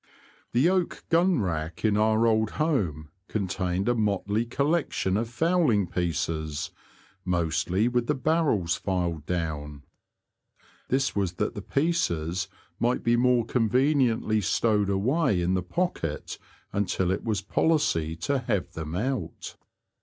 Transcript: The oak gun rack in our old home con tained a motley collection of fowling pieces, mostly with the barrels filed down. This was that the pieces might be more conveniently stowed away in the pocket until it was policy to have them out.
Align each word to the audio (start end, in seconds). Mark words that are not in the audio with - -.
The 0.53 0.67
oak 0.67 1.03
gun 1.09 1.41
rack 1.43 1.85
in 1.85 1.95
our 1.95 2.25
old 2.25 2.49
home 2.57 3.09
con 3.27 3.47
tained 3.47 3.87
a 3.87 3.93
motley 3.93 4.45
collection 4.47 5.15
of 5.15 5.29
fowling 5.29 5.85
pieces, 5.85 6.71
mostly 7.23 7.87
with 7.87 8.07
the 8.07 8.15
barrels 8.15 8.75
filed 8.75 9.27
down. 9.27 9.83
This 10.89 11.15
was 11.15 11.33
that 11.33 11.53
the 11.53 11.61
pieces 11.61 12.47
might 12.79 13.03
be 13.03 13.15
more 13.15 13.45
conveniently 13.45 14.41
stowed 14.41 14.89
away 14.89 15.39
in 15.39 15.53
the 15.53 15.61
pocket 15.61 16.39
until 16.73 17.11
it 17.11 17.23
was 17.23 17.43
policy 17.43 18.15
to 18.25 18.39
have 18.39 18.71
them 18.73 18.95
out. 18.95 19.55